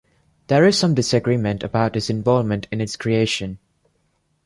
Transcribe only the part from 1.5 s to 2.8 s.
about his involvement